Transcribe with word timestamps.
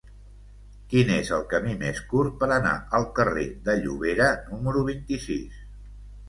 Quin 0.93 1.11
és 1.15 1.27
el 1.35 1.43
camí 1.51 1.75
més 1.83 2.01
curt 2.13 2.39
per 2.39 2.49
anar 2.55 2.71
al 3.01 3.05
carrer 3.19 3.45
de 3.69 3.77
Llobera 3.83 4.31
número 4.55 4.83
vint-i-sis? 4.91 5.63